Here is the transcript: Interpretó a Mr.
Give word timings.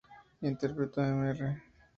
Interpretó 0.41 0.99
a 1.03 1.13
Mr. 1.13 1.61